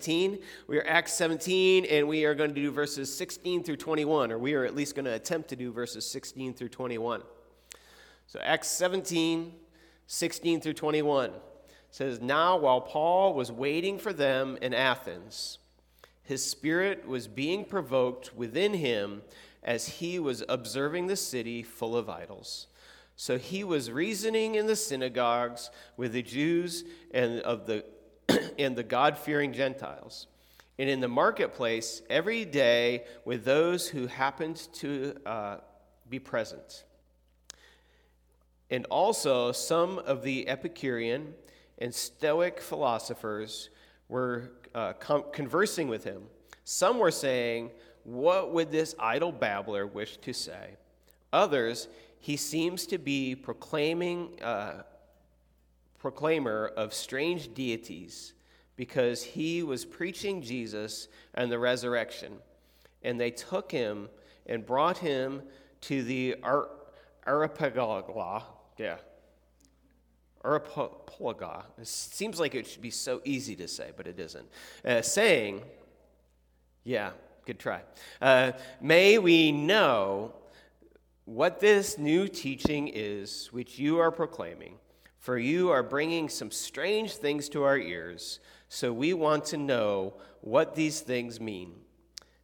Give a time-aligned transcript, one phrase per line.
[0.00, 0.38] 17.
[0.66, 4.38] We are Acts 17, and we are going to do verses 16 through 21, or
[4.38, 7.22] we are at least going to attempt to do verses 16 through 21.
[8.26, 9.52] So, Acts 17,
[10.06, 11.32] 16 through 21
[11.90, 15.58] says, Now while Paul was waiting for them in Athens,
[16.22, 19.20] his spirit was being provoked within him
[19.62, 22.68] as he was observing the city full of idols.
[23.16, 27.84] So he was reasoning in the synagogues with the Jews and of the
[28.58, 30.26] and the God-fearing Gentiles,
[30.78, 35.56] and in the marketplace every day with those who happened to uh,
[36.08, 36.84] be present.
[38.70, 41.34] And also some of the Epicurean
[41.78, 43.70] and Stoic philosophers
[44.08, 46.22] were uh, com- conversing with him.
[46.64, 47.70] Some were saying,
[48.04, 50.76] What would this idle babbler wish to say?
[51.32, 51.88] Others,
[52.18, 54.82] he seems to be proclaiming, uh,
[56.00, 58.32] proclaimer of strange deities
[58.74, 62.38] because he was preaching Jesus and the resurrection.
[63.02, 64.08] And they took him
[64.46, 65.42] and brought him
[65.82, 66.70] to the Ar-
[67.26, 68.44] Areopagus.
[68.78, 68.96] Yeah.
[70.42, 71.64] Areopagus.
[71.78, 74.48] It seems like it should be so easy to say, but it isn't.
[74.82, 75.62] Uh, saying,
[76.84, 77.10] yeah,
[77.44, 77.82] good try.
[78.22, 80.32] Uh, may we know
[81.26, 84.76] what this new teaching is which you are proclaiming,
[85.20, 90.14] for you are bringing some strange things to our ears, so we want to know
[90.40, 91.74] what these things mean.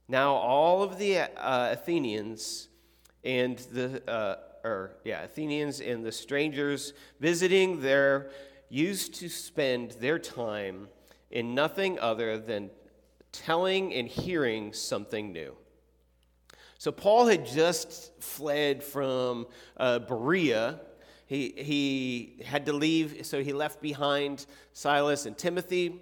[0.08, 2.68] Now, all of the uh, Athenians
[3.24, 8.30] and the, uh, or yeah, Athenians and the strangers visiting there
[8.68, 10.88] used to spend their time
[11.30, 12.70] in nothing other than
[13.33, 15.56] telling and hearing something new.
[16.78, 19.46] So Paul had just fled from
[19.77, 20.80] uh, Berea.
[21.27, 26.00] He, he had to leave, so he left behind Silas and Timothy.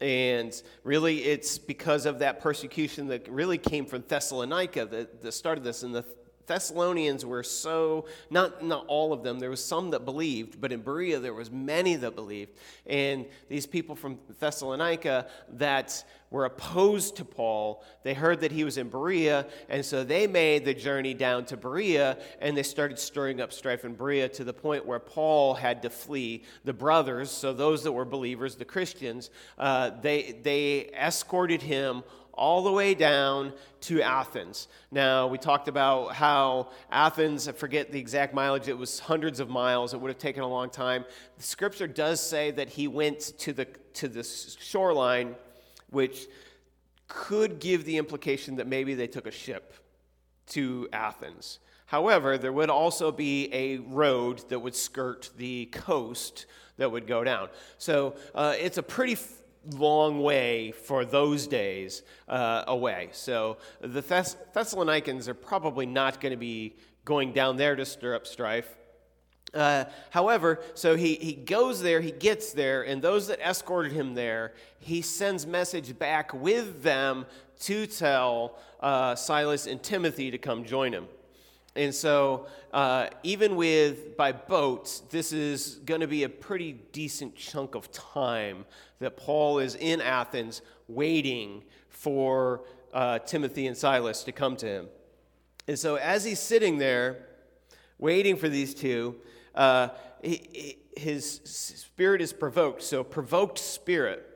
[0.00, 5.64] And really, it's because of that persecution that really came from Thessalonica that, that started
[5.64, 5.80] this.
[5.80, 6.04] The
[6.50, 9.38] Thessalonians were so not not all of them.
[9.38, 12.50] There was some that believed, but in Berea there was many that believed.
[12.88, 18.78] And these people from Thessalonica that were opposed to Paul, they heard that he was
[18.78, 23.40] in Berea, and so they made the journey down to Berea, and they started stirring
[23.40, 26.42] up strife in Berea to the point where Paul had to flee.
[26.64, 32.02] The brothers, so those that were believers, the Christians, uh, they they escorted him
[32.40, 33.52] all the way down
[33.82, 34.66] to Athens.
[34.90, 39.50] Now, we talked about how Athens, I forget the exact mileage, it was hundreds of
[39.50, 39.92] miles.
[39.92, 41.04] It would have taken a long time.
[41.36, 45.36] The scripture does say that he went to the, to the shoreline,
[45.90, 46.28] which
[47.08, 49.74] could give the implication that maybe they took a ship
[50.46, 51.58] to Athens.
[51.84, 56.46] However, there would also be a road that would skirt the coast
[56.78, 57.50] that would go down.
[57.76, 59.18] So uh, it's a pretty
[59.72, 63.08] long way for those days uh, away.
[63.12, 68.14] So the Thess- Thessalonians are probably not going to be going down there to stir
[68.14, 68.76] up strife.
[69.52, 74.14] Uh, however, so he, he goes there, he gets there, and those that escorted him
[74.14, 77.26] there, he sends message back with them
[77.60, 81.06] to tell uh, Silas and Timothy to come join him.
[81.76, 87.36] And so, uh, even with by boat, this is going to be a pretty decent
[87.36, 88.64] chunk of time
[88.98, 94.88] that Paul is in Athens waiting for uh, Timothy and Silas to come to him.
[95.68, 97.26] And so, as he's sitting there
[97.98, 99.16] waiting for these two,
[99.54, 99.88] uh,
[100.22, 102.82] he, he, his spirit is provoked.
[102.82, 104.26] So, provoked spirit.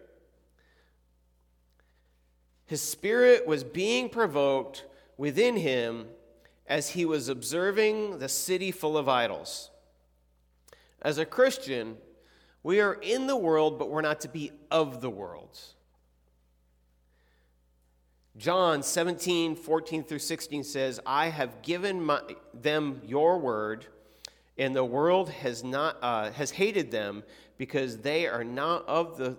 [2.67, 4.85] His spirit was being provoked
[5.19, 6.07] within him
[6.67, 9.71] as he was observing the city full of idols.
[11.03, 11.97] As a Christian,
[12.63, 15.61] we are in the world, but we're not to be of the world.
[18.37, 22.21] John 17, 14 through 16 says, I have given my,
[22.53, 23.87] them your word,
[24.59, 27.23] and the world has, not, uh, has hated them
[27.59, 29.37] because they are not of the,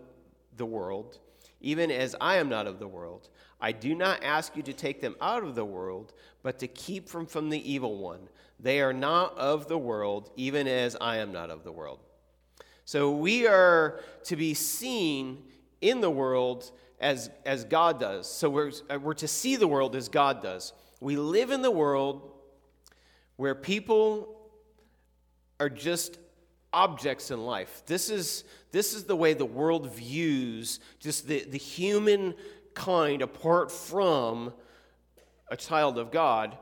[0.55, 1.19] the world,
[1.59, 3.28] even as I am not of the world.
[3.59, 6.13] I do not ask you to take them out of the world,
[6.43, 8.28] but to keep them from the evil one.
[8.59, 11.99] They are not of the world, even as I am not of the world.
[12.85, 15.43] So we are to be seen
[15.81, 18.29] in the world as, as God does.
[18.29, 18.72] So we're,
[19.02, 20.73] we're to see the world as God does.
[20.99, 22.31] We live in the world
[23.35, 24.35] where people
[25.59, 26.17] are just
[26.72, 27.84] objects in life.
[27.85, 32.35] This is, this is the way the world views just the, the human
[32.75, 34.53] kind apart from
[35.49, 36.57] a child of God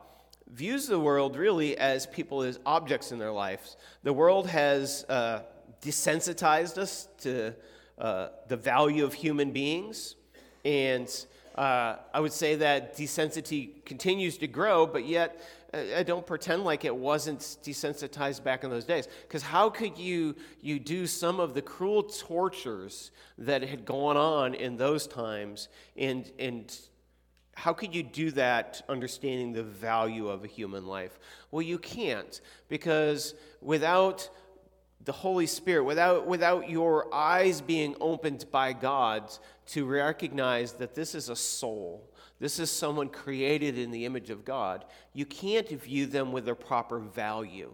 [0.47, 3.75] views the world really as people as objects in their lives.
[4.03, 5.41] The world has uh,
[5.81, 7.53] desensitized us to
[7.97, 10.15] uh, the value of human beings.
[10.63, 11.09] And
[11.55, 15.41] uh, I would say that desensity continues to grow, but yet
[15.73, 19.07] I don't pretend like it wasn't desensitized back in those days.
[19.23, 24.53] Because how could you, you do some of the cruel tortures that had gone on
[24.53, 26.77] in those times and, and
[27.55, 31.19] how could you do that understanding the value of a human life?
[31.51, 34.29] Well, you can't because without
[35.05, 39.31] the Holy Spirit, without, without your eyes being opened by God
[39.67, 42.09] to recognize that this is a soul,
[42.39, 46.55] this is someone created in the image of God, you can't view them with their
[46.55, 47.71] proper value.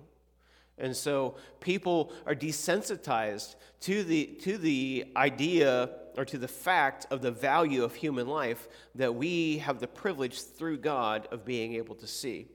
[0.77, 7.21] And so people are desensitized to the, to the idea or to the fact of
[7.21, 11.95] the value of human life that we have the privilege through God of being able
[11.95, 12.47] to see.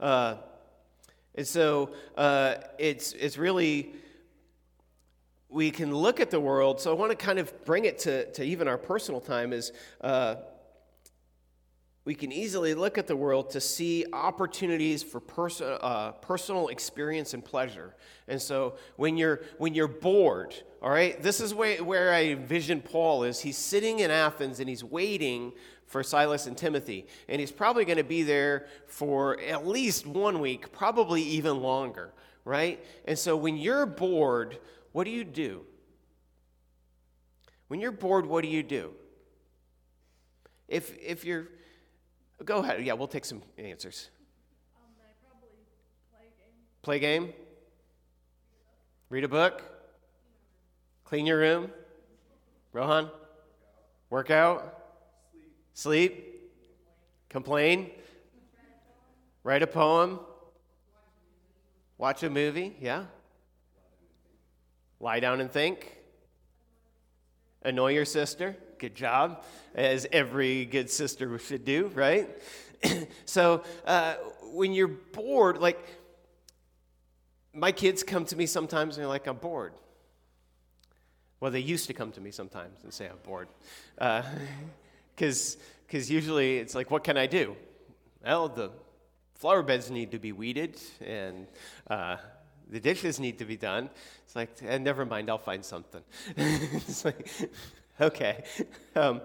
[0.00, 0.36] Uh,
[1.36, 3.92] and so uh, it's, it's really,
[5.48, 6.80] we can look at the world.
[6.80, 9.72] So I want to kind of bring it to, to even our personal time is
[10.00, 10.36] uh,
[12.06, 17.34] we can easily look at the world to see opportunities for pers- uh, personal experience
[17.34, 17.96] and pleasure.
[18.28, 22.80] And so when you're, when you're bored, all right, this is where, where I envision
[22.80, 23.40] Paul is.
[23.40, 25.52] He's sitting in Athens and he's waiting
[25.86, 27.08] for Silas and Timothy.
[27.28, 32.12] And he's probably going to be there for at least one week, probably even longer,
[32.44, 32.84] right?
[33.06, 34.58] And so when you're bored,
[34.92, 35.62] what do you do?
[37.66, 38.92] When you're bored, what do you do?
[40.68, 41.48] If, if you're,
[42.44, 42.84] go ahead.
[42.84, 44.10] Yeah, we'll take some answers.
[44.76, 44.82] Um,
[46.12, 46.52] play game.
[46.82, 47.32] Play game?
[49.08, 49.62] Read a book?
[51.04, 51.70] Clean your room?
[52.72, 53.10] Rohan?
[54.10, 54.82] Workout?
[55.74, 56.50] Sleep?
[57.28, 57.90] Complain?
[59.42, 60.18] Write a poem?
[61.98, 62.76] Watch a movie?
[62.80, 63.04] Yeah?
[64.98, 65.96] Lie down and think?
[67.62, 68.56] Annoy your sister?
[68.78, 69.42] Good job,
[69.74, 72.28] as every good sister should do, right?
[73.24, 74.14] so uh,
[74.52, 75.78] when you're bored, like
[77.54, 79.72] my kids come to me sometimes and they're like, I'm bored.
[81.40, 83.48] Well, they used to come to me sometimes and say, I'm bored.
[83.98, 84.22] Uh,
[85.16, 85.56] because
[86.10, 87.56] usually it's like, what can I do?
[88.24, 88.70] Well, the
[89.34, 91.46] flower beds need to be weeded and
[91.88, 92.16] uh,
[92.68, 93.88] the dishes need to be done.
[94.24, 96.02] It's like, and eh, never mind, I'll find something.
[96.36, 97.30] it's like,
[98.00, 98.44] okay.
[98.94, 99.20] Um,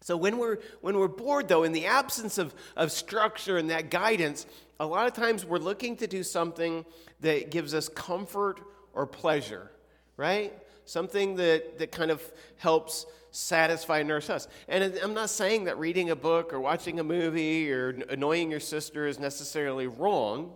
[0.00, 3.90] so when we're when we're bored, though, in the absence of, of structure and that
[3.90, 4.46] guidance,
[4.78, 6.84] a lot of times we're looking to do something
[7.20, 8.60] that gives us comfort
[8.92, 9.70] or pleasure,
[10.16, 10.52] right?
[10.84, 12.22] Something that, that kind of
[12.56, 14.46] helps satisfy and nourish us.
[14.68, 18.60] And I'm not saying that reading a book or watching a movie or annoying your
[18.60, 20.52] sister is necessarily wrong.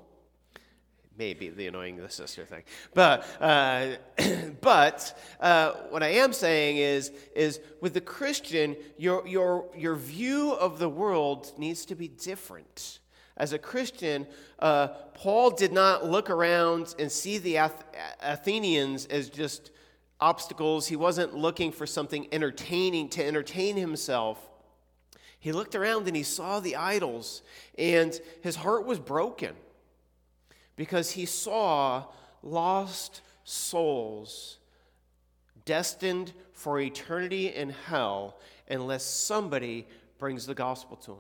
[1.19, 2.63] Maybe the annoying the sister thing,
[2.95, 3.97] but uh,
[4.61, 10.53] but uh, what I am saying is is with the Christian, your your your view
[10.53, 13.01] of the world needs to be different.
[13.37, 14.29] As a Christian,
[14.61, 17.85] uh, Paul did not look around and see the Ath-
[18.23, 19.73] Athenians as just
[20.21, 20.87] obstacles.
[20.87, 24.39] He wasn't looking for something entertaining to entertain himself.
[25.41, 27.43] He looked around and he saw the idols,
[27.77, 29.57] and his heart was broken
[30.79, 32.05] because he saw
[32.43, 34.59] lost souls
[35.65, 38.39] destined for eternity in hell
[38.71, 39.87] unless somebody
[40.19, 41.19] brings the gospel to them.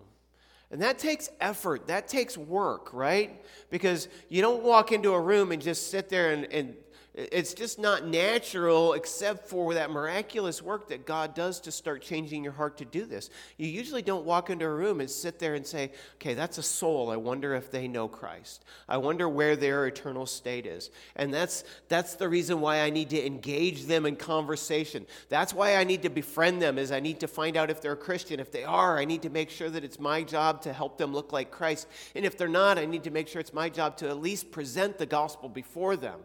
[0.70, 3.44] And that takes effort, that takes work, right?
[3.68, 6.74] Because you don't walk into a room and just sit there and, and
[7.18, 12.44] it's just not natural except for that miraculous work that God does to start changing
[12.44, 13.28] your heart to do this.
[13.56, 16.62] You usually don't walk into a room and sit there and say, okay, that's a
[16.62, 17.10] soul.
[17.10, 18.64] I wonder if they know Christ.
[18.88, 20.90] I wonder where their eternal state is.
[21.16, 25.04] And that's, that's the reason why I need to engage them in conversation.
[25.28, 27.92] That's why I need to befriend them is I need to find out if they're
[27.92, 28.38] a Christian.
[28.38, 31.12] If they are, I need to make sure that it's my job to help them
[31.12, 31.88] look like Christ.
[32.14, 34.52] And if they're not, I need to make sure it's my job to at least
[34.52, 36.20] present the gospel before them.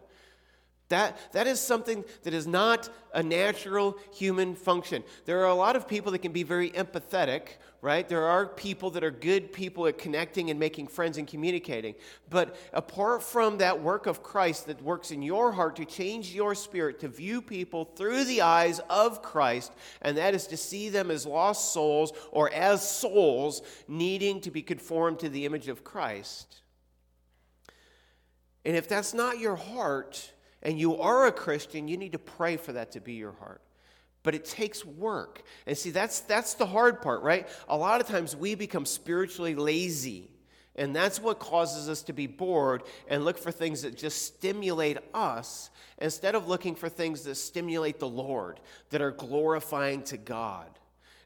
[0.90, 5.04] That, that is something that is not a natural human function.
[5.26, 7.44] There are a lot of people that can be very empathetic,
[7.82, 8.08] right?
[8.08, 11.96] There are people that are good people at connecting and making friends and communicating.
[12.30, 16.54] But apart from that work of Christ that works in your heart to change your
[16.54, 19.72] spirit, to view people through the eyes of Christ,
[20.02, 24.62] and that is to see them as lost souls or as souls needing to be
[24.62, 26.62] conformed to the image of Christ.
[28.66, 30.33] And if that's not your heart,
[30.64, 33.62] and you are a Christian, you need to pray for that to be your heart.
[34.24, 35.44] But it takes work.
[35.68, 37.48] And see, that's, that's the hard part, right?
[37.68, 40.32] A lot of times we become spiritually lazy
[40.76, 44.98] And that's what causes us to be bored and look for things that just stimulate
[45.14, 50.68] us instead of looking for things that stimulate the Lord, that are glorifying to God.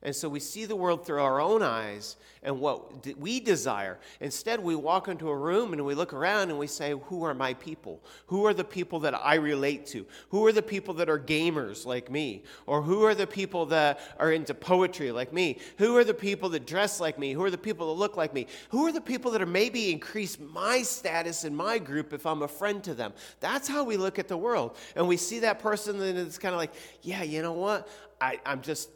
[0.04, 3.98] And so we see the world through our own eyes and what we desire.
[4.22, 7.34] Instead, we walk into a room and we look around and we say, Who are
[7.34, 8.00] my people?
[8.28, 10.06] Who are the people that I relate to?
[10.30, 12.44] Who are the people that are gamers like me?
[12.68, 15.58] Or who are the people that are into poetry like me?
[15.80, 17.34] Who are the people that dress like me?
[17.34, 18.46] Who are the people that look like me?
[18.70, 22.44] Who are the people that are maybe increase my status in my group if I'm
[22.44, 23.14] a friend to them?
[23.40, 24.78] That's how we look at the world.
[24.96, 27.90] And we see that person and it's kind of like, Yeah, you know what?
[28.22, 28.90] I, I'm just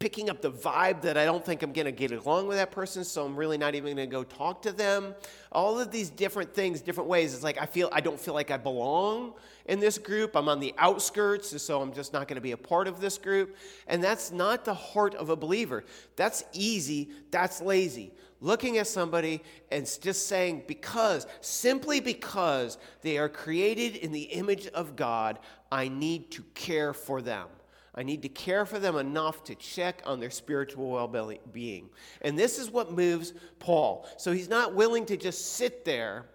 [0.00, 2.70] picking up the vibe that I don't think I'm going to get along with that
[2.70, 5.14] person, so I'm really not even going to go talk to them.
[5.52, 7.34] All of these different things, different ways.
[7.34, 9.34] It's like I feel I don't feel like I belong
[9.66, 10.34] in this group.
[10.36, 13.18] I'm on the outskirts, so I'm just not going to be a part of this
[13.18, 13.56] group.
[13.88, 15.84] And that's not the heart of a believer.
[16.16, 18.10] That's easy, that's lazy.
[18.40, 24.66] Looking at somebody and just saying, because, simply because they are created in the image
[24.68, 25.38] of God,
[25.70, 27.48] I need to care for them.
[27.94, 31.90] I need to care for them enough to check on their spiritual well being.
[32.22, 34.08] And this is what moves Paul.
[34.16, 36.26] So he's not willing to just sit there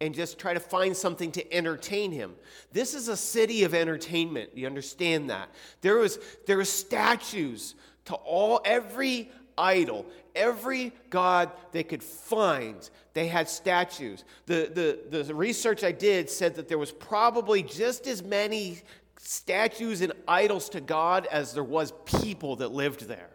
[0.00, 2.34] and just try to find something to entertain him.
[2.72, 4.50] This is a city of entertainment.
[4.54, 5.48] You understand that?
[5.80, 7.74] There was there were statues
[8.06, 14.24] to all every idol, every god they could find, they had statues.
[14.46, 14.70] The,
[15.10, 18.80] the, the research I did said that there was probably just as many
[19.26, 23.30] statues and idols to God as there was people that lived there.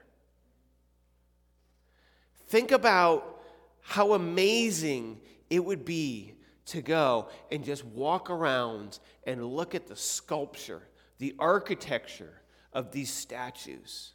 [2.48, 3.42] Think about
[3.82, 5.20] how amazing
[5.50, 6.34] it would be
[6.68, 10.84] to go and just walk around and look at the sculpture,
[11.18, 12.42] the architecture
[12.74, 14.14] of these statues.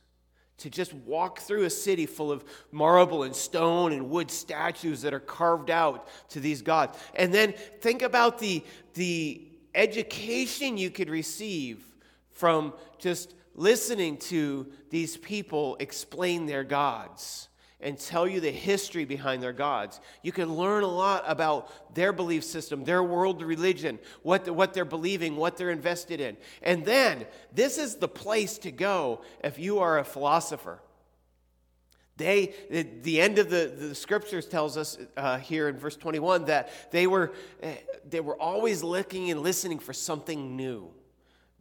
[0.59, 5.13] To just walk through a city full of marble and stone and wood statues that
[5.13, 6.97] are carved out to these gods.
[7.17, 8.65] And then think about the,
[8.95, 11.85] the education you could receive
[12.33, 17.49] from just listening to these people explain their gods
[17.81, 20.01] and tell you the history behind their gods.
[20.23, 24.87] You can learn a lot about their belief system, their world religion, what, what they're
[24.87, 26.37] believing, what they're invested in.
[26.63, 30.81] And then, this is the place to go if you are a philosopher.
[32.17, 32.55] They,
[33.03, 37.09] the end of the, the scriptures tells us uh, here in verse 21 that they
[37.09, 37.75] were, eh,
[38.09, 40.91] they were always looking and listening for something new.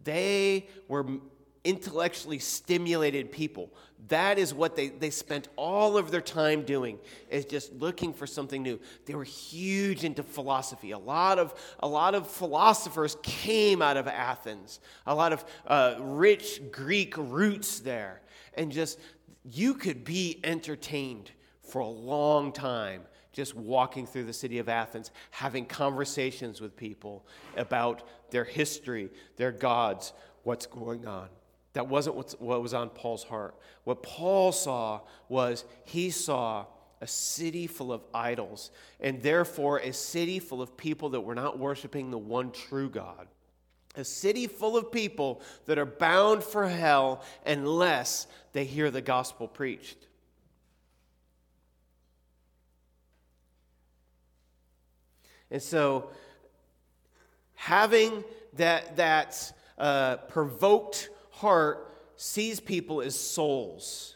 [0.03, 1.07] They were
[1.63, 3.71] intellectually stimulated people.
[4.09, 8.27] That is what they, they spent all of their time doing, is just looking for
[8.27, 8.79] something new.
[9.05, 10.91] They were huge into philosophy.
[10.91, 15.95] A lot of, a lot of philosophers came out of Athens, a lot of uh,
[15.99, 18.21] rich Greek roots there.
[18.55, 18.99] And just
[19.43, 21.31] you could be entertained
[21.61, 27.25] for a long time just walking through the city of Athens, having conversations with people
[27.57, 31.27] about their history, their gods, what's going on.
[31.73, 33.55] That wasn't what was on Paul's heart.
[33.83, 36.67] What Paul saw was he saw
[37.01, 41.57] a city full of idols, and therefore a city full of people that were not
[41.57, 43.27] worshiping the one true God
[43.95, 49.47] a city full of people that are bound for hell unless they hear the gospel
[49.47, 49.97] preached.
[55.51, 56.09] And so,
[57.53, 58.23] having
[58.53, 64.15] that, that uh, provoked heart sees people as souls.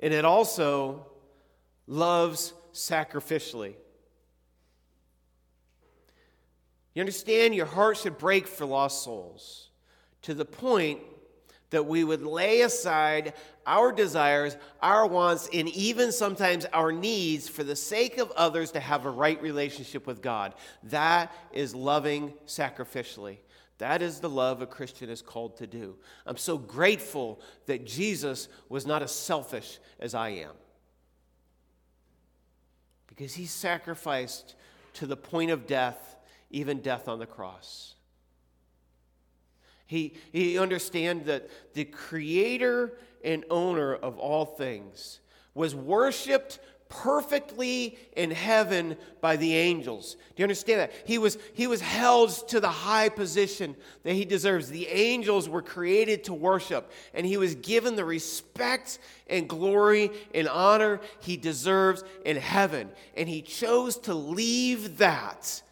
[0.00, 1.06] And it also
[1.86, 3.74] loves sacrificially.
[6.98, 7.54] You understand?
[7.54, 9.68] Your heart should break for lost souls
[10.22, 10.98] to the point
[11.70, 17.62] that we would lay aside our desires, our wants, and even sometimes our needs for
[17.62, 20.54] the sake of others to have a right relationship with God.
[20.82, 23.36] That is loving sacrificially.
[23.78, 25.94] That is the love a Christian is called to do.
[26.26, 30.50] I'm so grateful that Jesus was not as selfish as I am.
[33.06, 34.56] Because he sacrificed
[34.94, 36.16] to the point of death
[36.50, 37.94] even death on the cross.
[39.86, 42.92] He, he understand that the creator
[43.24, 45.20] and owner of all things
[45.54, 50.14] was worshiped perfectly in heaven by the angels.
[50.14, 50.92] Do you understand that?
[51.04, 54.68] He was, he was held to the high position that he deserves.
[54.68, 60.48] The angels were created to worship, and he was given the respect and glory and
[60.48, 62.90] honor he deserves in heaven.
[63.16, 65.62] And he chose to leave that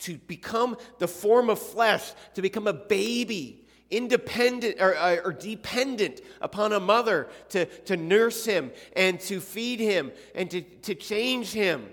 [0.00, 6.20] to become the form of flesh, to become a baby independent or, uh, or, dependent
[6.40, 11.52] upon a mother to, to nurse him and to feed him and to, to change
[11.52, 11.88] him.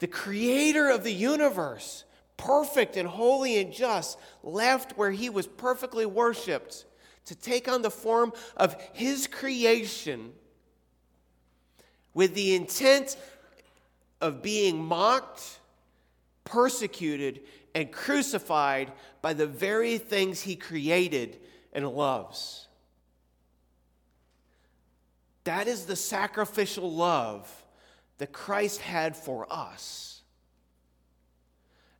[0.00, 2.04] The creator of the universe,
[2.36, 6.84] perfect and holy and just, left where he was perfectly worshiped
[7.26, 10.32] to take on the form of his creation
[12.12, 13.16] with the intent
[14.20, 15.58] of being mocked,
[16.44, 17.40] persecuted,
[17.74, 21.38] and crucified by the very things he created
[21.72, 22.68] and loves.
[25.42, 27.50] That is the sacrificial love
[28.18, 30.22] that Christ had for us.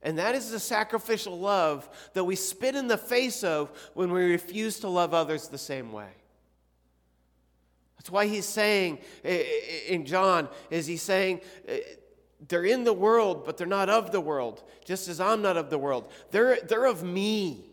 [0.03, 4.31] And that is the sacrificial love that we spit in the face of when we
[4.31, 6.11] refuse to love others the same way.
[7.97, 8.99] That's why he's saying
[9.89, 11.41] in John, is he saying,
[12.49, 15.71] they're in the world, but they're not of the world, just as I'm not of
[15.71, 16.11] the world.
[16.31, 17.71] They're, they're of me.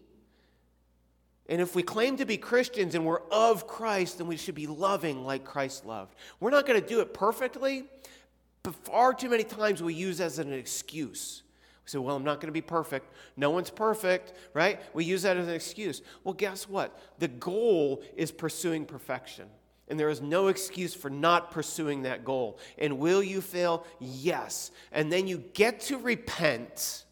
[1.50, 4.68] And if we claim to be Christians and we're of Christ, then we should be
[4.68, 6.16] loving like Christ loved.
[6.40, 7.86] We're not going to do it perfectly,
[8.64, 11.44] but far too many times we use as an excuse.
[11.84, 13.14] We say, well, I'm not going to be perfect.
[13.36, 14.80] No one's perfect, right?
[14.94, 16.02] We use that as an excuse.
[16.24, 16.98] Well, guess what?
[17.20, 19.48] The goal is pursuing perfection.
[19.92, 22.60] And there is no excuse for not pursuing that goal.
[22.78, 23.86] And will you fail?
[24.00, 24.72] Yes.
[24.94, 27.04] And then you get to repent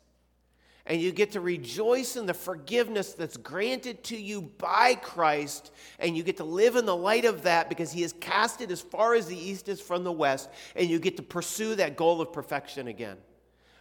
[0.86, 6.18] and you get to rejoice in the forgiveness that's granted to you by Christ, and
[6.18, 8.82] you get to live in the light of that because He has cast it as
[8.82, 12.22] far as the east is from the west, and you get to pursue that goal
[12.22, 13.18] of perfection again.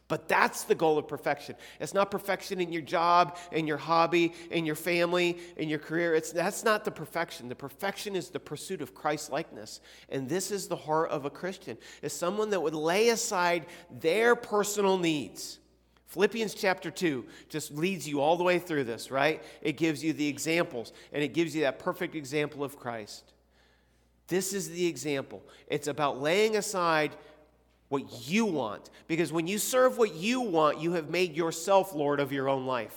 [0.09, 1.55] But that's the goal of perfection.
[1.81, 6.15] It's not perfection in your job, in your hobby, in your family, in your career.
[6.15, 7.51] It's, that's not the perfection.
[7.51, 9.81] The perfection is the pursuit of Christ likeness.
[10.09, 13.67] And this is the heart of a Christian, is someone that would lay aside
[14.01, 15.59] their personal needs.
[16.07, 19.43] Philippians chapter 2 just leads you all the way through this, right?
[19.61, 23.35] It gives you the examples, and it gives you that perfect example of Christ.
[24.27, 25.43] This is the example.
[25.67, 27.15] It's about laying aside
[27.89, 28.91] what you want.
[29.07, 32.67] Because when you serve what you want, you have made yourself Lord of your own
[32.67, 32.97] life.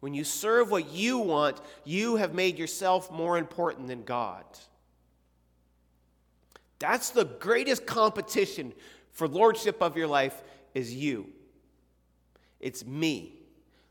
[0.00, 4.44] When you serve what you want, you have made yourself more important than God.
[6.78, 8.72] That's the greatest competition
[9.12, 10.42] for lordship of your life
[10.74, 11.30] is you.
[12.60, 13.32] It's me.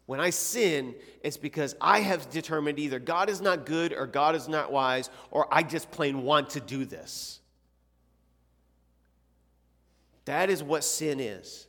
[0.06, 4.36] When I sin, it's because I have determined either God is not good or God
[4.36, 7.40] is not wise, or I just plain want to do this.
[10.26, 11.68] That is what sin is.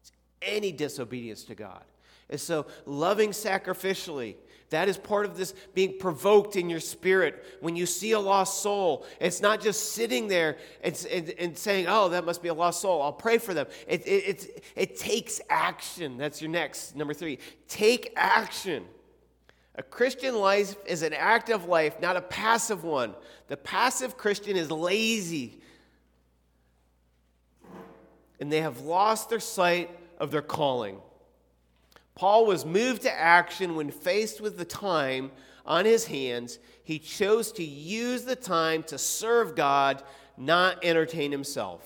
[0.00, 0.12] It's
[0.42, 1.82] any disobedience to God.
[2.28, 4.36] And so, loving sacrificially,
[4.70, 7.44] that is part of this being provoked in your spirit.
[7.60, 11.86] When you see a lost soul, it's not just sitting there and, and, and saying,
[11.88, 13.02] oh, that must be a lost soul.
[13.02, 13.66] I'll pray for them.
[13.88, 16.16] It, it, it, it takes action.
[16.16, 17.40] That's your next, number three.
[17.66, 18.84] Take action.
[19.74, 23.14] A Christian life is an active life, not a passive one.
[23.48, 25.60] The passive Christian is lazy,
[28.40, 30.98] and they have lost their sight of their calling.
[32.14, 35.30] Paul was moved to action when faced with the time
[35.64, 36.58] on his hands.
[36.82, 40.02] He chose to use the time to serve God,
[40.36, 41.82] not entertain himself.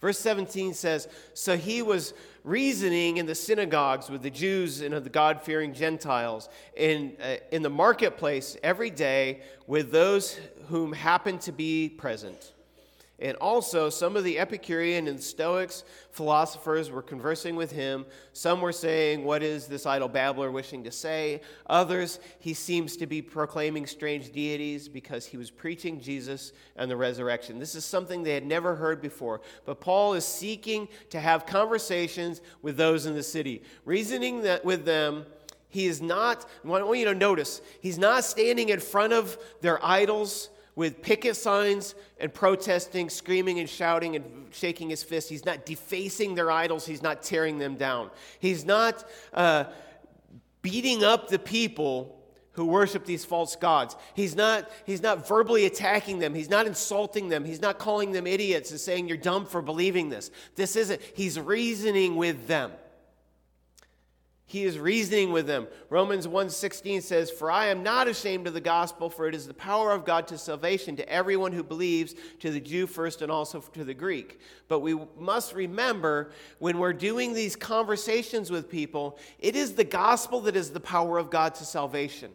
[0.00, 2.14] Verse 17 says So he was
[2.44, 7.62] reasoning in the synagogues with the Jews and the God fearing Gentiles, in, uh, in
[7.62, 10.38] the marketplace every day with those
[10.68, 12.52] whom happened to be present.
[13.20, 18.06] And also, some of the Epicurean and Stoics philosophers were conversing with him.
[18.32, 21.40] Some were saying, What is this idle babbler wishing to say?
[21.66, 26.96] Others, he seems to be proclaiming strange deities because he was preaching Jesus and the
[26.96, 27.58] resurrection.
[27.58, 29.40] This is something they had never heard before.
[29.64, 34.84] But Paul is seeking to have conversations with those in the city, reasoning that with
[34.84, 35.26] them.
[35.70, 39.84] He is not, I want you to notice, he's not standing in front of their
[39.84, 40.48] idols
[40.78, 45.28] with picket signs and protesting, screaming and shouting and shaking his fist.
[45.28, 48.12] He's not defacing their idols, he's not tearing them down.
[48.38, 49.64] He's not uh,
[50.62, 53.96] beating up the people who worship these false gods.
[54.14, 56.32] He's not, he's not verbally attacking them.
[56.32, 57.44] He's not insulting them.
[57.44, 60.30] He's not calling them idiots and saying you're dumb for believing this.
[60.54, 61.02] This isn't.
[61.12, 62.70] He's reasoning with them.
[64.48, 65.68] He is reasoning with them.
[65.90, 69.52] Romans 1:16 says, "For I am not ashamed of the gospel, for it is the
[69.52, 73.60] power of God to salvation to everyone who believes, to the Jew first and also
[73.60, 79.54] to the Greek." But we must remember when we're doing these conversations with people, it
[79.54, 82.34] is the gospel that is the power of God to salvation.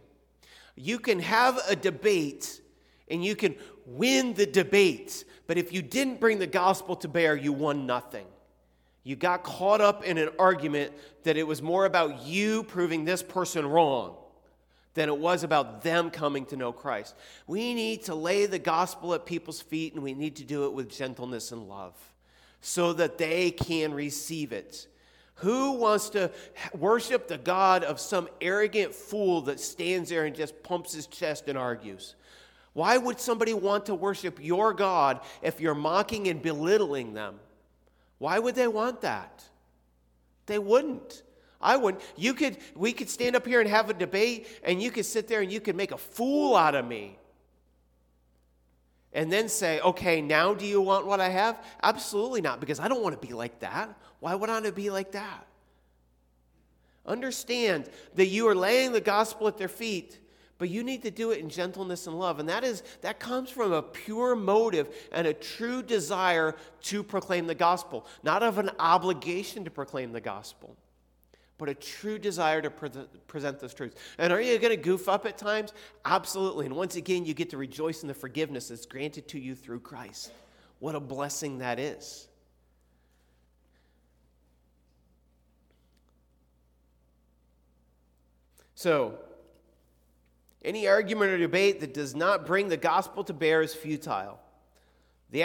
[0.76, 2.62] You can have a debate
[3.08, 3.56] and you can
[3.88, 8.28] win the debate, but if you didn't bring the gospel to bear, you won nothing.
[9.04, 13.22] You got caught up in an argument that it was more about you proving this
[13.22, 14.16] person wrong
[14.94, 17.16] than it was about them coming to know Christ.
[17.48, 20.74] We need to lay the gospel at people's feet and we need to do it
[20.74, 21.96] with gentleness and love
[22.62, 24.88] so that they can receive it.
[25.38, 26.32] Who wants to
[26.74, 31.50] worship the God of some arrogant fool that stands there and just pumps his chest
[31.50, 32.16] and argues?
[32.74, 37.40] Why would somebody want to worship your God if you're mocking and belittling them?
[38.24, 39.44] Why would they want that?
[40.46, 41.24] They wouldn't.
[41.60, 42.02] I wouldn't.
[42.16, 45.28] You could, we could stand up here and have a debate, and you could sit
[45.28, 47.18] there and you could make a fool out of me.
[49.12, 51.62] And then say, okay, now do you want what I have?
[51.84, 53.94] Absolutely not, because I don't want to be like that.
[54.22, 55.46] Why would I want to be like that?
[57.06, 60.18] Understand that you are laying the gospel at their feet
[60.64, 62.40] but you need to do it in gentleness and love.
[62.40, 67.48] And that is that comes from a pure motive and a true desire to proclaim
[67.48, 68.08] the gospel.
[68.24, 70.78] Not of an obligation to proclaim the gospel
[71.58, 72.90] but a true desire to pre-
[73.28, 75.74] present this truth and are you going to goof up at times?
[76.04, 76.66] Absolutely.
[76.66, 79.82] And once again you get to rejoice in the forgiveness that's granted to you through
[79.82, 80.32] christ.
[80.80, 82.28] What a blessing that is.
[88.76, 89.20] So
[90.64, 94.40] any argument or debate that does not bring the gospel to bear is futile.
[95.32, 95.44] The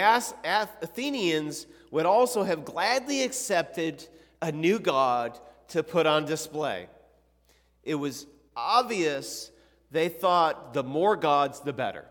[0.81, 4.07] Athenians would also have gladly accepted
[4.41, 6.87] a new God to put on display.
[7.83, 9.51] It was obvious
[9.91, 12.05] they thought the more gods, the better.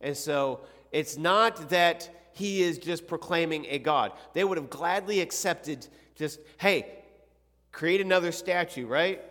[0.00, 0.60] And so
[0.92, 4.12] it's not that he is just proclaiming a God.
[4.34, 6.86] They would have gladly accepted just, hey,
[7.72, 9.22] create another statue, right?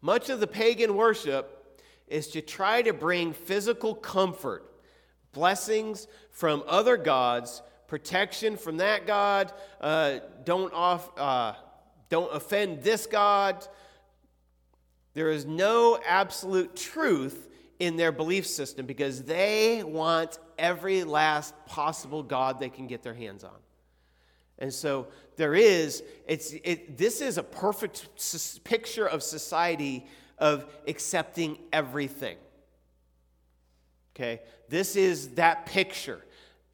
[0.00, 4.64] Much of the pagan worship is to try to bring physical comfort,
[5.32, 11.54] blessings from other gods, protection from that God, uh, don't, off, uh,
[12.08, 13.66] don't offend this God.
[15.14, 22.22] There is no absolute truth in their belief system because they want every last possible
[22.22, 23.56] God they can get their hands on.
[24.58, 28.08] And so there is, it's, it, this is a perfect
[28.64, 30.06] picture of society
[30.38, 32.36] of accepting everything.
[34.14, 34.40] Okay?
[34.68, 36.24] This is that picture.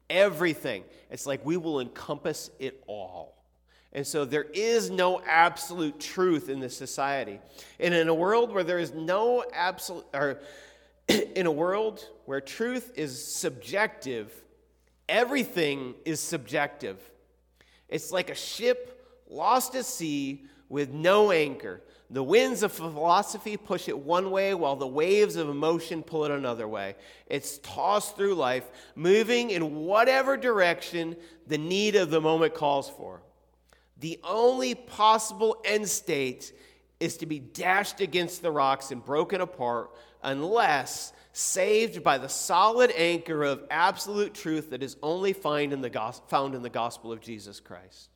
[0.09, 0.83] Everything.
[1.09, 3.35] It's like we will encompass it all.
[3.93, 7.39] And so there is no absolute truth in this society.
[7.79, 10.41] And in a world where there is no absolute, or
[11.07, 14.33] in a world where truth is subjective,
[15.07, 16.99] everything is subjective.
[17.89, 21.81] It's like a ship lost at sea with no anchor.
[22.09, 26.31] The winds of philosophy push it one way while the waves of emotion pull it
[26.31, 26.95] another way.
[27.27, 31.15] It's tossed through life, moving in whatever direction
[31.47, 33.21] the need of the moment calls for.
[33.99, 36.53] The only possible end state
[36.99, 42.89] is to be dashed against the rocks and broken apart unless saved by the solid
[42.95, 45.89] anchor of absolute truth that is only found in the,
[46.29, 48.07] found in the gospel of Jesus Christ.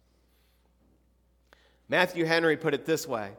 [1.89, 3.32] Matthew Henry put it this way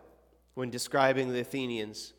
[0.52, 2.12] when describing the Athenians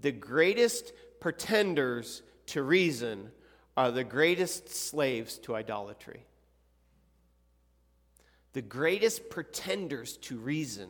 [0.00, 3.30] The greatest pretenders to reason
[3.76, 6.26] are the greatest slaves to idolatry.
[8.54, 10.88] The greatest pretenders to reason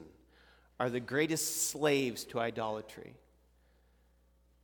[0.81, 3.15] are the greatest slaves to idolatry.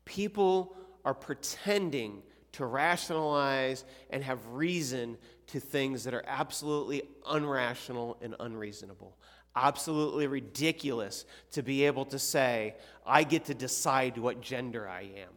[0.06, 5.16] People are pretending to rationalize and have reason
[5.48, 9.16] to things that are absolutely unrational and unreasonable.
[9.56, 12.74] Absolutely ridiculous to be able to say,
[13.06, 15.30] I get to decide what gender I am.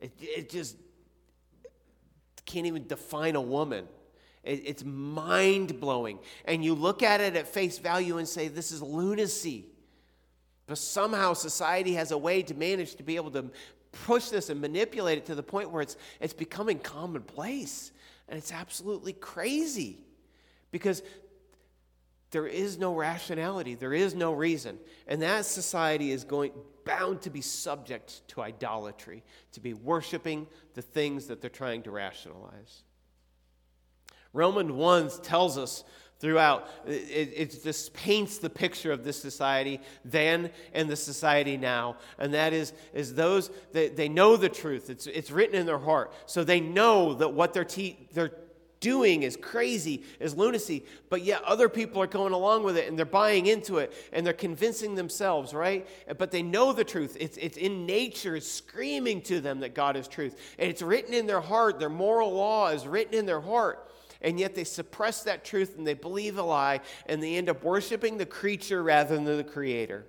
[0.00, 0.76] It, it just
[2.46, 3.86] can't even define a woman.
[4.42, 6.18] It, it's mind blowing.
[6.44, 9.66] And you look at it at face value and say, this is lunacy.
[10.66, 13.50] But somehow society has a way to manage to be able to
[14.04, 17.92] push this and manipulate it to the point where it's, it's becoming commonplace.
[18.28, 19.98] And it's absolutely crazy
[20.70, 21.02] because
[22.30, 24.78] there is no rationality, there is no reason.
[25.06, 26.50] And that society is going
[26.84, 31.90] bound to be subject to idolatry, to be worshiping the things that they're trying to
[31.90, 32.82] rationalize.
[34.32, 35.84] Romans 1 tells us
[36.20, 36.68] throughout.
[36.86, 41.96] It, it, just paints the picture of this society then and the society now.
[42.18, 44.90] And that is, is those that they know the truth.
[44.90, 46.12] It's, it's written in their heart.
[46.26, 48.32] So they know that what they're, te- they're
[48.84, 52.98] doing is crazy, is lunacy, but yet other people are going along with it and
[52.98, 55.88] they're buying into it and they're convincing themselves, right?
[56.18, 57.16] But they know the truth.
[57.18, 60.38] It's, it's in nature, it's screaming to them that God is truth.
[60.58, 61.80] And it's written in their heart.
[61.80, 63.90] Their moral law is written in their heart.
[64.22, 67.62] And yet they suppress that truth and they believe a lie and they end up
[67.62, 70.06] worshiping the creature rather than the creator.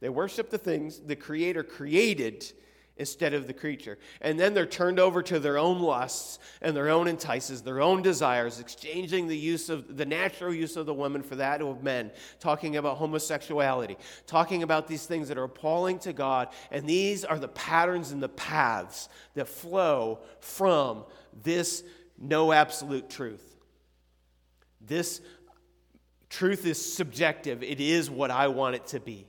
[0.00, 2.52] They worship the things the creator created
[3.00, 3.98] instead of the creature.
[4.20, 8.02] And then they're turned over to their own lusts and their own entices, their own
[8.02, 12.10] desires, exchanging the use of the natural use of the woman for that of men,
[12.40, 16.48] talking about homosexuality, talking about these things that are appalling to God.
[16.70, 21.04] And these are the patterns and the paths that flow from
[21.42, 21.82] this
[22.20, 23.56] no absolute truth.
[24.80, 25.20] This
[26.28, 29.26] truth is subjective, it is what I want it to be.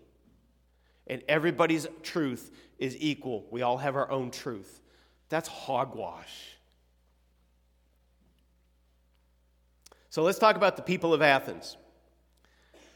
[1.08, 3.46] And everybody's truth is equal.
[3.50, 4.82] We all have our own truth.
[5.30, 6.58] That's hogwash.
[10.10, 11.78] So let's talk about the people of Athens.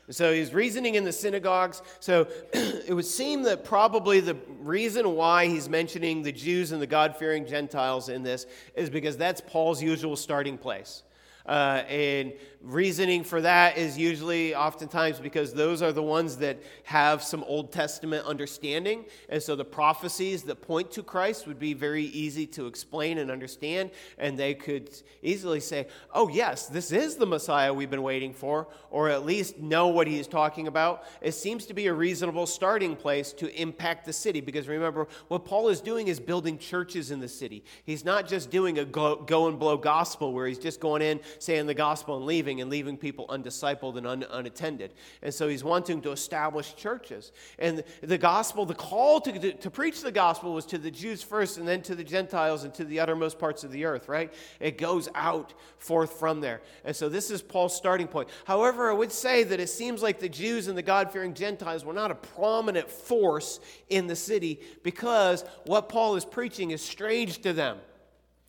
[0.09, 1.81] So he's reasoning in the synagogues.
[1.99, 6.87] So it would seem that probably the reason why he's mentioning the Jews and the
[6.87, 11.03] God fearing Gentiles in this is because that's Paul's usual starting place.
[11.45, 12.33] Uh, and
[12.65, 17.71] reasoning for that is usually oftentimes because those are the ones that have some Old
[17.71, 19.05] Testament understanding.
[19.29, 23.29] And so the prophecies that point to Christ would be very easy to explain and
[23.29, 23.91] understand.
[24.17, 24.89] And they could
[25.21, 29.59] easily say, oh, yes, this is the Messiah we've been waiting for, or at least
[29.59, 31.03] know what he is talking about.
[31.21, 34.41] It seems to be a reasonable starting place to impact the city.
[34.41, 37.63] Because remember, what Paul is doing is building churches in the city.
[37.83, 41.19] He's not just doing a go, go and blow gospel where he's just going in,
[41.39, 44.93] saying the gospel and leaving and leaving people undiscipled and un, unattended.
[45.21, 47.31] And so he's wanting to establish churches.
[47.59, 51.21] And the gospel, the call to, to, to preach the gospel was to the Jews
[51.21, 54.33] first and then to the Gentiles and to the uttermost parts of the earth, right?
[54.59, 56.61] It goes out forth from there.
[56.83, 58.29] And so this is Paul's starting point.
[58.45, 61.85] However, I would say that it seems like the Jews and the God fearing Gentiles
[61.85, 67.41] were not a prominent force in the city because what Paul is preaching is strange
[67.41, 67.77] to them.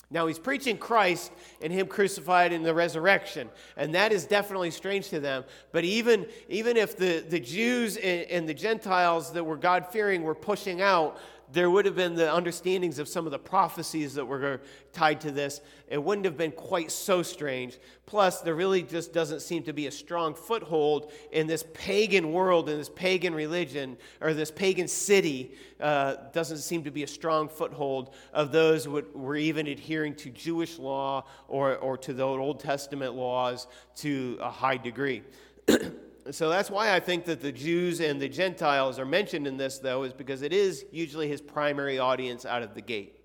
[0.09, 5.09] Now, he's preaching Christ and him crucified in the resurrection, and that is definitely strange
[5.09, 5.43] to them.
[5.73, 10.23] But even, even if the, the Jews and, and the Gentiles that were God fearing
[10.23, 11.19] were pushing out,
[11.53, 14.61] there would have been the understandings of some of the prophecies that were
[14.93, 15.61] tied to this.
[15.89, 17.79] It wouldn't have been quite so strange.
[18.07, 22.69] Plus, there really just doesn't seem to be a strong foothold in this pagan world,
[22.69, 25.53] in this pagan religion, or this pagan city.
[25.81, 30.31] Uh, doesn't seem to be a strong foothold of those who were even adhering to
[30.31, 35.23] Jewish law or, or to the Old Testament laws to a high degree.
[36.31, 39.79] So that's why I think that the Jews and the Gentiles are mentioned in this,
[39.79, 43.21] though, is because it is usually his primary audience out of the gate.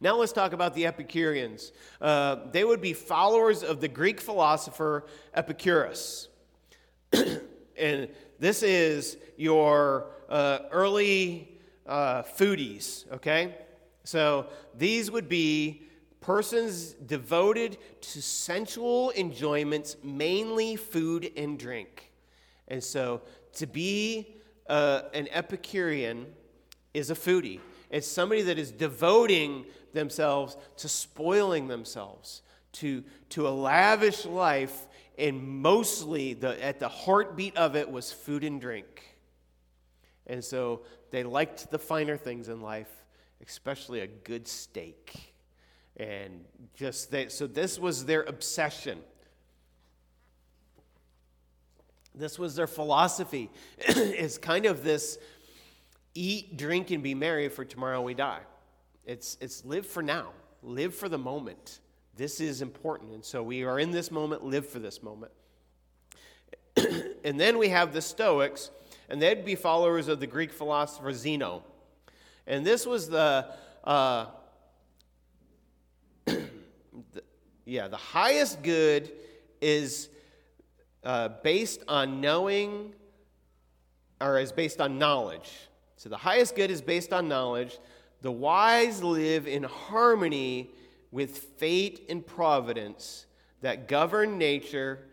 [0.00, 1.72] Now let's talk about the Epicureans.
[2.00, 6.28] Uh, they would be followers of the Greek philosopher Epicurus.
[7.78, 13.56] and this is your uh, early uh, foodies, okay?
[14.04, 14.46] So
[14.76, 15.82] these would be
[16.24, 22.12] persons devoted to sensual enjoyments, mainly food and drink.
[22.66, 23.20] And so
[23.54, 26.26] to be uh, an Epicurean
[26.94, 27.60] is a foodie.
[27.90, 32.40] It's somebody that is devoting themselves to spoiling themselves,
[32.72, 34.86] to, to a lavish life,
[35.18, 39.18] and mostly the, at the heartbeat of it was food and drink.
[40.26, 42.90] And so they liked the finer things in life,
[43.42, 45.33] especially a good steak
[45.96, 48.98] and just they, so this was their obsession.
[52.14, 55.18] This was their philosophy it's kind of this
[56.14, 58.40] eat drink and be merry for tomorrow we die.
[59.04, 60.30] It's it's live for now
[60.62, 61.80] live for the moment.
[62.16, 65.32] This is important and so we are in this moment live for this moment.
[67.24, 68.70] And then we have the stoics
[69.08, 71.62] and they'd be followers of the greek philosopher zeno.
[72.46, 73.46] And this was the
[73.82, 74.26] uh,
[77.64, 79.10] yeah, the highest good
[79.60, 80.08] is
[81.02, 82.92] uh, based on knowing,
[84.20, 85.50] or is based on knowledge.
[85.96, 87.78] So the highest good is based on knowledge.
[88.20, 90.70] The wise live in harmony
[91.10, 93.26] with fate and providence
[93.60, 95.06] that govern nature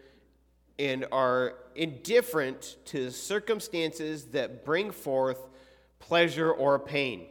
[0.79, 5.37] and are indifferent to circumstances that bring forth
[5.99, 7.27] pleasure or pain.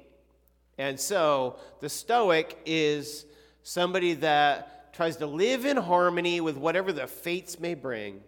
[0.78, 3.26] And so the Stoic is
[3.62, 8.20] somebody that tries to live in harmony with whatever the fates may bring.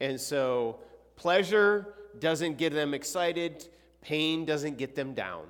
[0.00, 0.80] And so
[1.16, 3.68] pleasure doesn't get them excited,
[4.00, 5.44] pain doesn't get them down.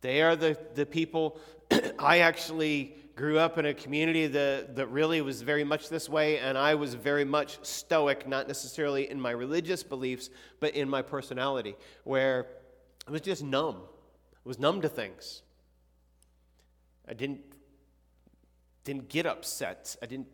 [0.00, 1.40] They are the, the people.
[1.98, 6.38] I actually grew up in a community that, that really was very much this way,
[6.38, 10.28] and I was very much stoic, not necessarily in my religious beliefs,
[10.60, 12.46] but in my personality, where
[13.08, 13.76] I was just numb.
[14.34, 15.42] I was numb to things.
[17.08, 17.40] I didn't
[18.86, 19.96] didn't get upset.
[20.00, 20.28] I didn't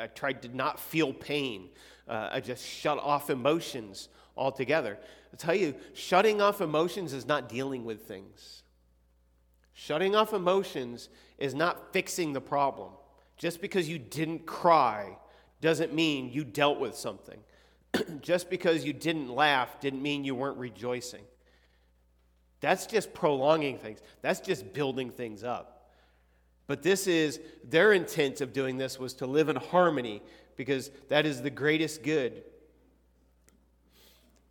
[0.00, 1.68] I tried to not feel pain.
[2.08, 4.98] Uh, I just shut off emotions altogether.
[5.32, 8.62] I tell you, shutting off emotions is not dealing with things.
[9.74, 12.92] Shutting off emotions is not fixing the problem.
[13.36, 15.16] Just because you didn't cry
[15.60, 17.38] doesn't mean you dealt with something.
[18.20, 21.22] just because you didn't laugh didn't mean you weren't rejoicing.
[22.60, 25.77] That's just prolonging things, that's just building things up.
[26.68, 30.22] But this is their intent of doing this was to live in harmony
[30.54, 32.44] because that is the greatest good.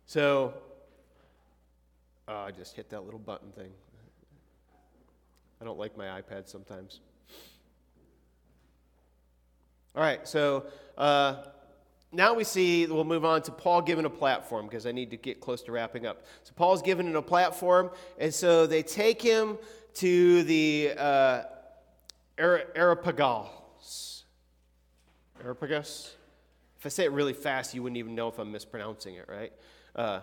[0.04, 0.54] So,
[2.26, 3.70] oh, I just hit that little button thing.
[5.60, 7.00] I don't like my iPad sometimes.
[9.94, 11.44] All right, so uh,
[12.10, 15.16] now we see, we'll move on to Paul given a platform because I need to
[15.16, 16.24] get close to wrapping up.
[16.42, 19.56] So Paul's given a platform, and so they take him
[19.94, 21.42] to the uh,
[22.38, 24.24] Areopagus.
[25.42, 26.14] Areopagus?
[26.78, 29.52] If I say it really fast, you wouldn't even know if I'm mispronouncing it, right?
[29.96, 30.20] Uh,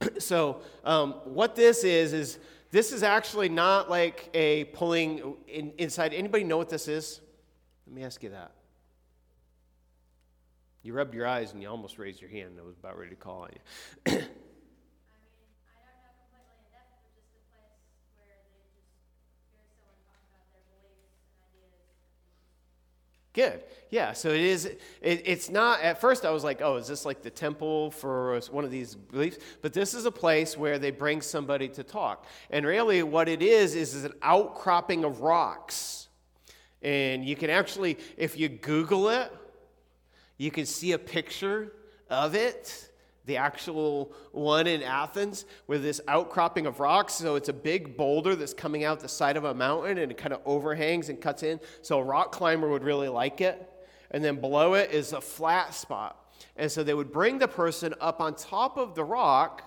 [0.18, 2.38] so um, what this is is
[2.70, 6.14] this is actually not like a pulling in, inside.
[6.14, 7.20] Anybody know what this is?
[7.86, 8.52] Let me ask you that.
[10.82, 12.56] You rubbed your eyes and you almost raised your hand.
[12.58, 13.50] I was about ready to call on
[14.12, 14.22] you.
[23.34, 23.64] Good.
[23.90, 24.12] Yeah.
[24.12, 24.64] So it is.
[24.64, 25.80] It, it's not.
[25.80, 28.94] At first, I was like, "Oh, is this like the temple for one of these
[28.94, 32.26] beliefs?" But this is a place where they bring somebody to talk.
[32.50, 36.08] And really, what it is is, is an outcropping of rocks.
[36.80, 39.32] And you can actually, if you Google it,
[40.36, 41.72] you can see a picture
[42.08, 42.88] of it,
[43.26, 47.14] the actual one in Athens, with this outcropping of rocks.
[47.14, 50.18] So it's a big boulder that's coming out the side of a mountain and it
[50.18, 51.58] kind of overhangs and cuts in.
[51.82, 53.70] So a rock climber would really like it.
[54.10, 56.20] And then below it is a flat spot.
[56.56, 59.62] And so they would bring the person up on top of the rock,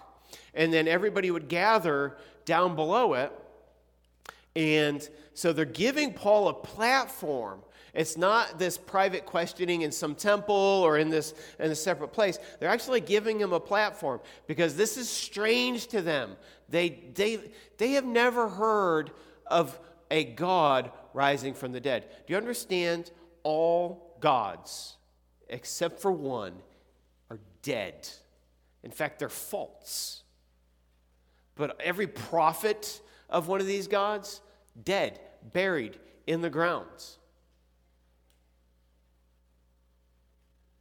[0.54, 3.32] and then everybody would gather down below it.
[4.58, 7.62] And so they're giving Paul a platform
[7.98, 12.38] it's not this private questioning in some temple or in this in a separate place.
[12.60, 16.36] They're actually giving him a platform because this is strange to them.
[16.70, 17.40] They, they,
[17.80, 19.10] they have never heard
[19.48, 19.80] of
[20.12, 22.06] a God rising from the dead.
[22.28, 23.10] Do you understand?
[23.42, 24.98] All gods,
[25.48, 26.54] except for one,
[27.32, 28.08] are dead.
[28.84, 30.22] In fact, they're false.
[31.56, 34.42] But every prophet of one of these gods,
[34.84, 35.20] dead,
[35.54, 37.18] buried in the grounds.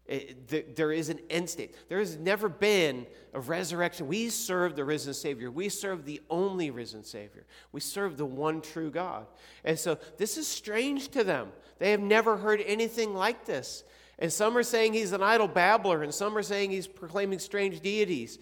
[0.07, 1.75] It, there is an end state.
[1.89, 4.07] There has never been a resurrection.
[4.07, 5.51] We serve the risen Savior.
[5.51, 7.45] We serve the only risen Savior.
[7.73, 9.27] We serve the one true God.
[9.65, 11.49] And so this is strange to them.
[11.81, 13.83] They have never heard anything like this.
[14.19, 17.81] And some are saying he's an idle babbler, and some are saying he's proclaiming strange
[17.81, 18.39] deities.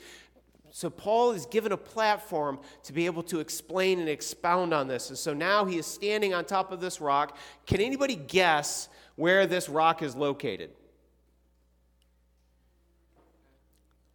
[0.76, 5.08] So Paul is given a platform to be able to explain and expound on this.
[5.08, 7.38] And so now he is standing on top of this rock.
[7.64, 10.70] Can anybody guess where this rock is located?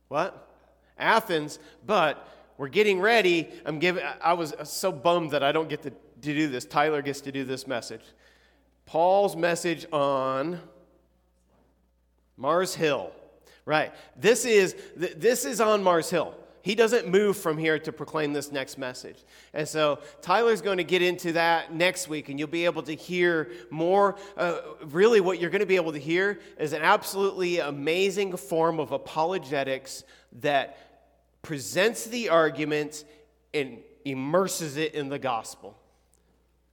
[0.09, 0.49] What?
[0.97, 3.47] Athens, but we're getting ready.
[3.65, 6.65] I'm giving I was so bummed that I don't get to, to do this.
[6.65, 8.03] Tyler gets to do this message.
[8.85, 10.59] Paul's message on
[12.35, 13.13] Mars Hill.
[13.63, 13.93] Right.
[14.17, 16.35] This is this is on Mars Hill.
[16.61, 19.17] He doesn't move from here to proclaim this next message.
[19.53, 22.93] And so Tyler's going to get into that next week, and you'll be able to
[22.93, 24.17] hear more.
[24.35, 28.79] Uh, really, what you're going to be able to hear is an absolutely amazing form
[28.79, 30.03] of apologetics
[30.41, 30.77] that
[31.41, 33.05] presents the argument
[33.53, 35.77] and immerses it in the gospel.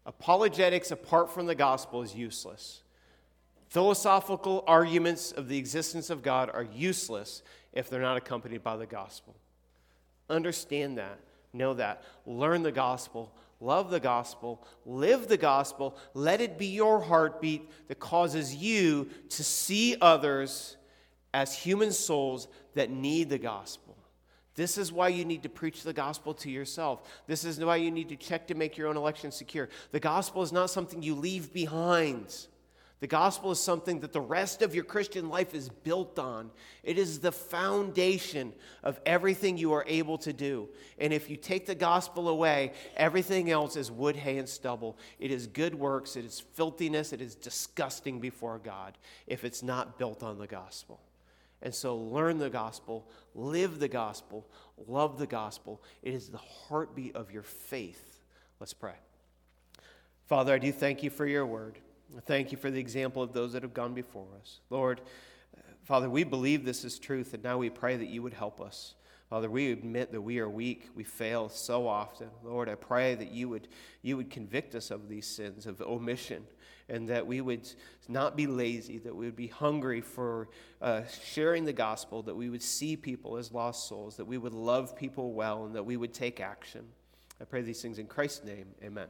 [0.05, 2.83] Apologetics apart from the gospel is useless.
[3.68, 8.87] Philosophical arguments of the existence of God are useless if they're not accompanied by the
[8.87, 9.35] gospel.
[10.28, 11.18] Understand that.
[11.52, 12.02] Know that.
[12.26, 13.32] Learn the gospel.
[13.60, 14.66] Love the gospel.
[14.84, 15.96] Live the gospel.
[16.14, 20.76] Let it be your heartbeat that causes you to see others
[21.32, 23.96] as human souls that need the gospel.
[24.54, 27.22] This is why you need to preach the gospel to yourself.
[27.26, 29.68] This is why you need to check to make your own election secure.
[29.92, 32.46] The gospel is not something you leave behind.
[33.01, 36.51] The gospel is something that the rest of your Christian life is built on.
[36.83, 40.69] It is the foundation of everything you are able to do.
[40.99, 44.97] And if you take the gospel away, everything else is wood, hay, and stubble.
[45.19, 49.99] It is good works, it is filthiness, it is disgusting before God if it's not
[49.99, 51.01] built on the gospel.
[51.61, 54.47] And so learn the gospel, live the gospel,
[54.88, 55.83] love the gospel.
[56.03, 58.21] It is the heartbeat of your faith.
[58.59, 58.94] Let's pray.
[60.25, 61.79] Father, I do thank you for your word.
[62.25, 64.61] Thank you for the example of those that have gone before us.
[64.71, 65.00] Lord,
[65.85, 68.94] Father, we believe this is truth, and now we pray that you would help us.
[69.31, 70.88] Father, we admit that we are weak.
[70.94, 72.29] We fail so often.
[72.44, 73.69] Lord, I pray that you would,
[74.02, 76.44] you would convict us of these sins of omission
[76.88, 77.69] and that we would
[78.09, 80.48] not be lazy, that we would be hungry for
[80.81, 84.54] uh, sharing the gospel, that we would see people as lost souls, that we would
[84.54, 86.85] love people well, and that we would take action.
[87.40, 88.67] I pray these things in Christ's name.
[88.85, 89.09] Amen.